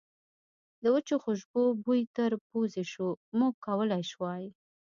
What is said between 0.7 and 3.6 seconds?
د وچو خوشبو بوی تر پوزې شو، موږ